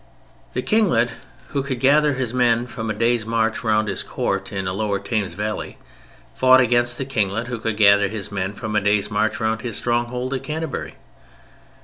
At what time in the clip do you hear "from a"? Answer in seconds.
2.65-2.93, 8.53-8.81